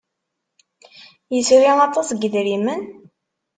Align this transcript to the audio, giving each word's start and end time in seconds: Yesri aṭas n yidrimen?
Yesri 1.33 1.69
aṭas 1.85 2.07
n 2.11 2.17
yidrimen? 2.21 2.81